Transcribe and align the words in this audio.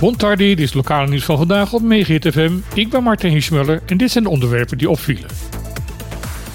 Bontardi, 0.00 0.54
dit 0.54 0.60
is 0.66 0.72
lokale 0.72 1.08
nieuws 1.08 1.24
van 1.24 1.36
vandaag 1.36 1.72
op 1.72 1.82
Megahit 1.82 2.28
FM. 2.32 2.52
Ik 2.74 2.90
ben 2.90 3.02
Martin 3.02 3.30
Hiesmuller 3.30 3.82
en 3.86 3.96
dit 3.96 4.10
zijn 4.10 4.24
de 4.24 4.30
onderwerpen 4.30 4.78
die 4.78 4.90
opvielen. 4.90 5.30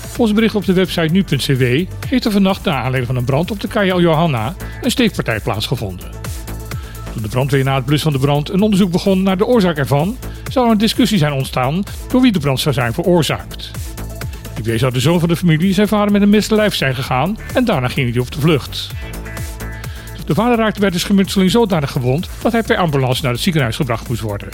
Volgens 0.07 0.35
bericht 0.35 0.55
op 0.55 0.65
de 0.65 0.73
website 0.73 1.13
nu.cw 1.13 1.85
heeft 2.07 2.25
er 2.25 2.31
vannacht 2.31 2.63
na 2.63 2.75
aanleiding 2.75 3.05
van 3.05 3.15
een 3.15 3.23
brand 3.23 3.51
op 3.51 3.59
de 3.59 3.67
Kaya 3.67 3.99
Johanna 3.99 4.55
een 4.81 4.91
steekpartij 4.91 5.39
plaatsgevonden. 5.39 6.09
Toen 7.13 7.21
de 7.21 7.27
brandweer 7.27 7.63
na 7.63 7.75
het 7.75 7.85
blussen 7.85 8.11
van 8.11 8.19
de 8.19 8.25
brand 8.25 8.49
een 8.49 8.61
onderzoek 8.61 8.91
begon 8.91 9.23
naar 9.23 9.37
de 9.37 9.45
oorzaak 9.45 9.77
ervan, 9.77 10.17
zou 10.51 10.65
er 10.65 10.71
een 10.71 10.77
discussie 10.77 11.17
zijn 11.17 11.33
ontstaan 11.33 11.83
door 12.09 12.21
wie 12.21 12.31
de 12.31 12.39
brand 12.39 12.59
zou 12.59 12.75
zijn 12.75 12.93
veroorzaakt. 12.93 13.71
Die 14.61 14.77
zou 14.77 14.93
de 14.93 14.99
zoon 14.99 15.19
van 15.19 15.29
de 15.29 15.35
familie 15.35 15.73
zijn 15.73 15.87
vader 15.87 16.11
met 16.11 16.21
een 16.21 16.29
mislijf 16.29 16.75
zijn 16.75 16.95
gegaan 16.95 17.37
en 17.53 17.65
daarna 17.65 17.87
ging 17.87 18.11
hij 18.11 18.21
op 18.21 18.31
de 18.31 18.39
vlucht. 18.39 18.91
De 20.31 20.37
vader 20.37 20.57
raakte 20.57 20.79
bij 20.79 20.89
de 20.89 20.99
schermutseling 20.99 21.51
zodanig 21.51 21.91
gewond 21.91 22.29
dat 22.41 22.51
hij 22.51 22.63
per 22.63 22.77
ambulance 22.77 23.23
naar 23.23 23.31
het 23.31 23.41
ziekenhuis 23.41 23.75
gebracht 23.75 24.07
moest 24.07 24.21
worden. 24.21 24.49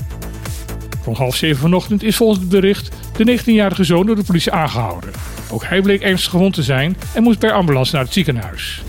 Rond 1.05 1.18
half 1.18 1.35
zeven 1.35 1.58
vanochtend 1.58 2.04
is 2.04 2.16
volgens 2.16 2.40
het 2.40 2.49
bericht 2.49 2.90
de 3.18 3.40
19-jarige 3.40 3.84
zoon 3.84 4.05
door 4.05 4.16
de 4.16 4.23
politie 4.23 4.52
aangehouden. 4.52 5.12
Ook 5.52 5.63
hij 5.63 5.82
bleek 5.82 6.02
ernstig 6.02 6.32
gewond 6.32 6.54
te 6.54 6.63
zijn 6.63 6.98
en 7.13 7.23
moest 7.23 7.40
per 7.40 7.52
ambulance 7.52 7.95
naar 7.95 8.04
het 8.04 8.13
ziekenhuis. 8.13 8.82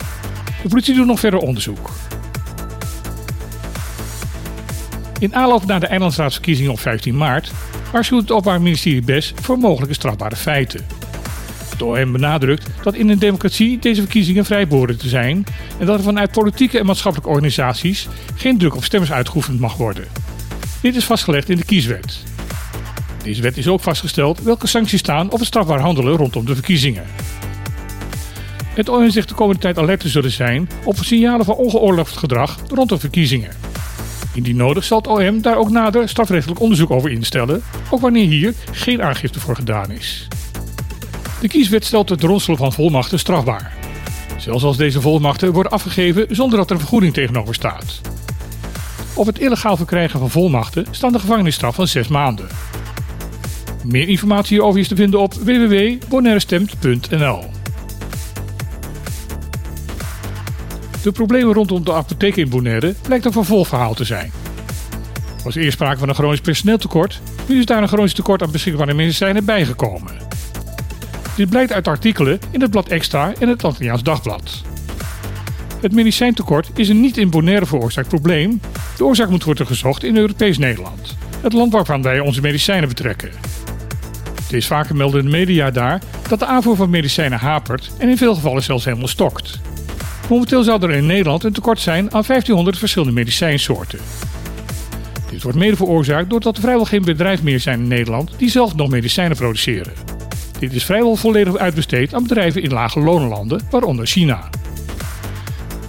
De 0.63 0.69
politie 0.69 0.95
doet 0.95 1.07
nog 1.07 1.21
verder 1.21 1.41
onderzoek. 1.41 1.91
In 5.19 5.35
aanloop 5.35 5.67
naar 5.67 5.81
de 5.81 5.87
eilandsraadsverkiezingen 5.87 6.73
op 6.73 6.81
15 6.81 7.17
maart 7.17 7.53
waarschuwt 7.93 8.21
het 8.21 8.31
Openbaar 8.31 8.63
Ministerie 8.63 9.03
BES 9.03 9.35
voor 9.41 9.59
mogelijke 9.59 9.95
strafbare 9.95 10.37
feiten. 10.37 10.98
De 11.79 11.85
OM 11.85 12.13
benadrukt 12.13 12.67
dat 12.83 12.95
in 12.95 13.09
een 13.09 13.19
democratie 13.19 13.79
deze 13.79 14.01
verkiezingen 14.01 14.45
vrij 14.45 14.69
behoren 14.69 14.99
te 14.99 15.09
zijn 15.09 15.45
en 15.79 15.87
dat 15.87 15.99
er 15.99 16.05
vanuit 16.05 16.31
politieke 16.31 16.79
en 16.79 16.87
maatschappelijke 16.87 17.33
organisaties 17.33 18.09
geen 18.35 18.59
druk 18.59 18.77
op 18.77 18.85
stemmers 18.85 19.13
uitgeoefend 19.13 19.61
mag 19.61 19.77
worden. 19.77 20.05
Dit 20.81 20.97
is 20.97 21.05
vastgelegd 21.05 21.49
in 21.49 21.57
de 21.57 21.65
kieswet. 21.65 22.23
Deze 23.23 23.43
wet 23.43 23.57
is 23.57 23.69
ook 23.69 23.81
vastgesteld 23.81 24.43
welke 24.43 24.67
sancties 24.67 25.01
staan 25.01 25.31
op 25.31 25.39
het 25.39 25.47
strafbaar 25.47 25.81
handelen 25.81 26.17
rondom 26.17 26.45
de 26.45 26.55
verkiezingen. 26.55 27.05
Het 28.75 28.89
OM 28.89 29.11
zegt 29.11 29.29
de 29.29 29.35
komende 29.35 29.61
tijd 29.61 29.79
alert 29.79 30.01
te 30.01 30.09
zullen 30.09 30.31
zijn 30.31 30.69
op 30.85 30.97
signalen 30.97 31.45
van 31.45 31.55
ongeoorloofd 31.55 32.17
gedrag 32.17 32.59
rondom 32.69 32.99
verkiezingen. 32.99 33.51
Indien 34.35 34.57
nodig 34.57 34.85
zal 34.85 34.99
het 34.99 35.07
OM 35.07 35.43
daar 35.43 35.57
ook 35.57 35.71
nader 35.71 36.09
strafrechtelijk 36.09 36.61
onderzoek 36.61 36.91
over 36.91 37.11
instellen, 37.11 37.63
ook 37.91 38.01
wanneer 38.01 38.29
hier 38.29 38.55
geen 38.73 39.03
aangifte 39.03 39.41
voor 39.41 39.55
gedaan 39.55 39.91
is. 39.91 40.29
De 41.41 41.49
kieswet 41.49 41.85
stelt 41.85 42.09
het 42.09 42.23
ronselen 42.23 42.59
van 42.59 42.73
volmachten 42.73 43.19
strafbaar. 43.19 43.73
Zelfs 44.37 44.65
als 44.65 44.77
deze 44.77 45.01
volmachten 45.01 45.53
worden 45.53 45.73
afgegeven 45.73 46.27
zonder 46.31 46.59
dat 46.59 46.69
er 46.69 46.75
een 46.75 46.81
vergoeding 46.81 47.15
tegenover 47.15 47.55
staat. 47.55 48.01
Op 49.15 49.27
het 49.27 49.39
illegaal 49.39 49.77
verkrijgen 49.77 50.19
van 50.19 50.31
volmachten 50.31 50.87
staat 50.91 51.13
de 51.13 51.19
gevangenisstraf 51.19 51.75
van 51.75 51.89
6 51.89 52.09
maanden. 52.09 52.49
Meer 53.85 54.09
informatie 54.09 54.57
hierover 54.57 54.81
is 54.81 54.89
te 54.89 54.97
vinden 54.97 55.21
op 55.21 55.35
www.bonairestemd.nl. 55.35 57.45
De 61.03 61.13
problemen 61.13 61.55
rondom 61.55 61.85
de 61.85 61.93
apotheek 61.93 62.37
in 62.37 62.49
Bonaire 62.49 62.95
blijkt 63.03 63.25
een 63.25 63.33
vervolgverhaal 63.33 63.95
te 63.95 64.05
zijn. 64.05 64.33
Was 65.45 65.55
eerst 65.55 65.73
sprake 65.73 65.99
van 65.99 66.09
een 66.09 66.15
chronisch 66.15 66.41
personeeltekort, 66.41 67.21
nu 67.49 67.59
is 67.59 67.67
daar 67.67 67.83
een 67.83 67.89
chronisch 67.89 68.15
tekort 68.15 68.43
aan 68.43 68.51
beschikbare 68.51 68.95
medicijnen 68.95 69.45
bijgekomen. 69.45 70.28
Dit 71.39 71.51
blijkt 71.51 71.73
uit 71.73 71.89
artikelen 71.89 72.39
in 72.51 72.61
het 72.61 72.71
blad 72.71 72.89
Extra 72.89 73.33
en 73.41 73.49
het 73.49 73.65
Antilliaans 73.65 74.03
Dagblad. 74.03 74.63
Het 75.81 75.93
medicijntekort 75.93 76.71
is 76.75 76.89
een 76.89 77.01
niet 77.01 77.17
in 77.17 77.31
Bonaire 77.31 77.67
veroorzaakt 77.67 78.09
probleem. 78.09 78.61
De 78.97 79.05
oorzaak 79.05 79.29
moet 79.29 79.45
worden 79.45 79.67
gezocht 79.67 80.05
in 80.05 80.17
Europees 80.17 80.59
Nederland, 80.59 81.17
het 81.41 81.53
land 81.53 81.73
waarvan 81.73 82.03
wij 82.03 82.21
onze 82.21 82.41
medicijnen 82.41 82.89
betrekken. 82.89 83.31
Steeds 84.43 84.67
vaker 84.67 84.97
melden 84.97 85.25
de 85.25 85.31
media 85.31 85.71
daar 85.71 86.03
dat 86.29 86.39
de 86.39 86.47
aanvoer 86.47 86.77
van 86.77 86.91
medicijnen 86.91 87.39
hapert 87.39 87.91
en 87.99 88.09
in 88.09 88.17
veel 88.17 88.35
gevallen 88.35 88.63
zelfs 88.63 88.85
helemaal 88.85 89.09
stokt. 89.09 89.61
Momenteel 90.29 90.63
zou 90.63 90.83
er 90.83 90.91
in 90.91 91.07
Nederland 91.07 91.45
een 91.45 91.53
tekort 91.53 91.81
zijn 91.81 92.05
aan 92.05 92.25
1500 92.27 92.79
verschillende 92.79 93.15
medicijnsoorten. 93.15 93.99
Dit 95.31 95.43
wordt 95.43 95.59
mede 95.59 95.77
veroorzaakt 95.77 96.31
doordat 96.31 96.57
er 96.57 96.63
vrijwel 96.63 96.85
geen 96.85 97.05
bedrijf 97.05 97.43
meer 97.43 97.61
zijn 97.61 97.81
in 97.81 97.89
Nederland 97.89 98.31
die 98.37 98.51
zelf 98.51 98.75
nog 98.75 98.89
medicijnen 98.89 99.37
produceren. 99.37 100.08
Dit 100.59 100.73
is 100.73 100.85
vrijwel 100.85 101.17
volledig 101.17 101.57
uitbesteed 101.57 102.15
aan 102.15 102.23
bedrijven 102.23 102.63
in 102.63 102.73
lage 102.73 103.01
lonenlanden, 103.01 103.61
waaronder 103.71 104.07
China. 104.07 104.49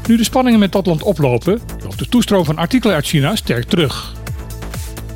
Nu 0.08 0.18
de 0.18 0.24
spanningen 0.24 0.60
met 0.60 0.72
dat 0.72 0.86
land 0.86 1.04
oplopen, 1.04 1.62
loopt 1.84 2.00
de 2.00 2.08
toestroom 2.08 2.46
van 2.46 2.58
artikelen 2.58 2.96
uit 2.96 3.06
China 3.06 3.36
sterk 3.36 3.64
terug. 3.64 4.14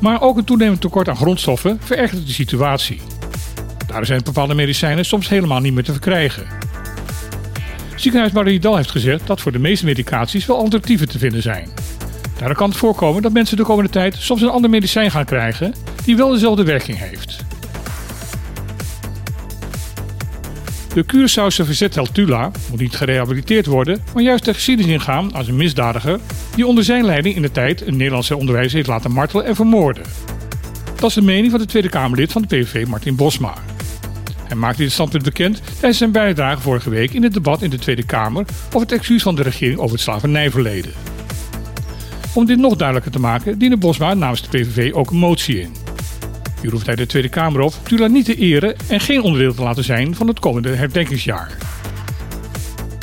Maar 0.00 0.20
ook 0.20 0.36
een 0.36 0.44
toenemend 0.44 0.80
tekort 0.80 1.08
aan 1.08 1.16
grondstoffen 1.16 1.78
verergert 1.80 2.26
de 2.26 2.32
situatie. 2.32 3.00
Daardoor 3.86 4.06
zijn 4.06 4.22
bepaalde 4.24 4.54
medicijnen 4.54 5.04
soms 5.04 5.28
helemaal 5.28 5.60
niet 5.60 5.74
meer 5.74 5.84
te 5.84 5.92
verkrijgen. 5.92 6.46
Ziekenhuis 7.96 8.32
Maridal 8.32 8.76
heeft 8.76 8.90
gezegd 8.90 9.26
dat 9.26 9.40
voor 9.40 9.52
de 9.52 9.58
meeste 9.58 9.84
medicaties 9.84 10.46
wel 10.46 10.56
alternatieven 10.56 11.08
te 11.08 11.18
vinden 11.18 11.42
zijn. 11.42 11.68
Daardoor 12.38 12.56
kan 12.56 12.68
het 12.68 12.78
voorkomen 12.78 13.22
dat 13.22 13.32
mensen 13.32 13.56
de 13.56 13.62
komende 13.62 13.90
tijd 13.90 14.16
soms 14.18 14.42
een 14.42 14.48
ander 14.48 14.70
medicijn 14.70 15.10
gaan 15.10 15.24
krijgen 15.24 15.74
die 16.04 16.16
wel 16.16 16.30
dezelfde 16.30 16.64
werking 16.64 16.98
heeft. 16.98 17.44
De 20.94 21.04
Curaçaose 21.06 22.12
Tula 22.12 22.50
moet 22.70 22.80
niet 22.80 22.96
gerehabiliteerd 22.96 23.66
worden, 23.66 24.02
maar 24.14 24.22
juist 24.22 24.44
de 24.44 24.54
geschiedenis 24.54 24.92
ingaan 24.92 25.32
als 25.32 25.48
een 25.48 25.56
misdadiger 25.56 26.20
die 26.54 26.66
onder 26.66 26.84
zijn 26.84 27.04
leiding 27.04 27.34
in 27.34 27.42
de 27.42 27.50
tijd 27.50 27.86
een 27.86 27.96
Nederlandse 27.96 28.36
onderwijzer 28.36 28.76
heeft 28.76 28.88
laten 28.88 29.12
martelen 29.12 29.44
en 29.44 29.54
vermoorden. 29.54 30.02
Dat 30.96 31.08
is 31.08 31.14
de 31.14 31.22
mening 31.22 31.50
van 31.50 31.60
de 31.60 31.66
Tweede 31.66 31.88
Kamerlid 31.88 32.32
van 32.32 32.42
de 32.42 32.48
PVV 32.48 32.86
Martin 32.86 33.16
Bosma. 33.16 33.54
Hij 34.46 34.56
maakte 34.56 34.82
dit 34.82 34.92
standpunt 34.92 35.24
bekend 35.24 35.62
tijdens 35.72 35.98
zijn 35.98 36.12
bijdrage 36.12 36.60
vorige 36.60 36.90
week 36.90 37.12
in 37.12 37.22
het 37.22 37.32
debat 37.32 37.62
in 37.62 37.70
de 37.70 37.78
Tweede 37.78 38.06
Kamer 38.06 38.44
over 38.66 38.80
het 38.80 38.92
excuus 38.92 39.22
van 39.22 39.34
de 39.34 39.42
regering 39.42 39.78
over 39.78 39.92
het 39.92 40.00
slavernijverleden. 40.00 40.92
Om 42.34 42.46
dit 42.46 42.58
nog 42.58 42.76
duidelijker 42.76 43.12
te 43.12 43.20
maken 43.20 43.58
diende 43.58 43.76
Bosma 43.76 44.14
namens 44.14 44.42
de 44.42 44.48
PVV 44.48 44.92
ook 44.92 45.10
een 45.10 45.16
motie 45.16 45.60
in. 45.60 45.72
Hier 46.64 46.72
roept 46.72 46.86
hij 46.86 46.94
de 46.94 47.06
Tweede 47.06 47.28
Kamer 47.28 47.60
op 47.60 47.74
Tula 47.82 48.06
niet 48.06 48.24
te 48.24 48.36
eren 48.36 48.76
en 48.88 49.00
geen 49.00 49.22
onderdeel 49.22 49.54
te 49.54 49.62
laten 49.62 49.84
zijn 49.84 50.14
van 50.14 50.28
het 50.28 50.38
komende 50.38 50.68
herdenkingsjaar. 50.68 51.56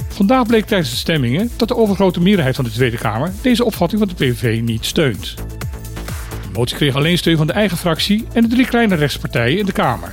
Vandaag 0.08 0.46
bleek 0.46 0.66
tijdens 0.66 0.90
de 0.90 0.96
stemmingen 0.96 1.52
dat 1.58 1.68
de 1.68 1.76
overgrote 1.76 2.22
meerderheid 2.22 2.56
van 2.56 2.66
de 2.66 2.72
Tweede 2.72 2.98
Kamer 2.98 3.32
deze 3.42 3.66
opvatting 3.66 4.02
van 4.02 4.10
de 4.10 4.16
PVV 4.16 4.62
niet 4.62 4.86
steunt. 4.86 5.36
De 5.36 6.54
motie 6.54 6.76
kreeg 6.76 6.96
alleen 6.96 7.18
steun 7.18 7.38
van 7.38 7.48
de 7.48 7.54
eigen 7.54 7.78
fractie 7.78 8.26
en 8.34 8.42
de 8.42 8.48
drie 8.48 8.66
kleine 8.66 8.96
rechtspartijen 8.96 9.60
in 9.60 9.66
de 9.66 9.72
Kamer. 9.72 10.12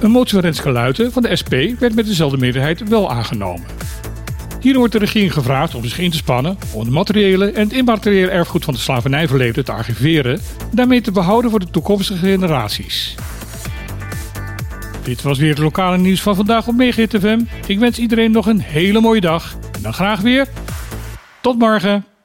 Een 0.00 0.10
motie 0.10 0.34
van 0.34 0.42
Renske 0.42 0.70
Luiten 0.70 1.12
van 1.12 1.22
de 1.22 1.36
SP 1.40 1.54
werd 1.78 1.94
met 1.94 2.06
dezelfde 2.06 2.38
meerderheid 2.38 2.88
wel 2.88 3.10
aangenomen. 3.10 3.66
Hier 4.60 4.76
wordt 4.76 4.92
de 4.92 4.98
regering 4.98 5.32
gevraagd 5.32 5.74
om 5.74 5.84
zich 5.84 5.98
in 5.98 6.10
te 6.10 6.16
spannen 6.16 6.58
om 6.72 6.80
het 6.80 6.90
materiële 6.90 7.50
en 7.50 7.62
het 7.62 7.72
immateriële 7.72 8.30
erfgoed 8.30 8.64
van 8.64 8.74
de 8.74 8.80
slavernijverleden 8.80 9.64
te 9.64 9.72
archiveren 9.72 10.32
en 10.32 10.76
daarmee 10.76 11.00
te 11.00 11.12
behouden 11.12 11.50
voor 11.50 11.60
de 11.60 11.70
toekomstige 11.70 12.18
generaties. 12.18 13.14
Dit 15.02 15.22
was 15.22 15.38
weer 15.38 15.50
het 15.50 15.58
lokale 15.58 15.98
nieuws 15.98 16.22
van 16.22 16.36
vandaag 16.36 16.68
op 16.68 16.74
FM. 16.74 17.40
Ik 17.66 17.78
wens 17.78 17.98
iedereen 17.98 18.30
nog 18.30 18.46
een 18.46 18.60
hele 18.60 19.00
mooie 19.00 19.20
dag 19.20 19.56
en 19.72 19.82
dan 19.82 19.94
graag 19.94 20.20
weer 20.20 20.46
tot 21.40 21.58
morgen. 21.58 22.15